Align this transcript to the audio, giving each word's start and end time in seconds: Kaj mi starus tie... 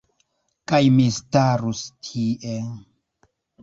Kaj 0.71 0.79
mi 0.95 1.05
starus 1.19 1.85
tie... 2.09 2.59